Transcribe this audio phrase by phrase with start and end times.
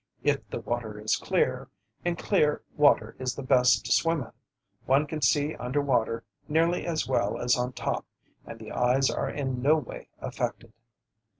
[0.23, 1.69] If the water is clear,
[2.03, 4.31] and clear water is the best to swim in,
[4.87, 8.07] one can see under water nearly as well as on top
[8.43, 10.73] and the eyes are in no way affected.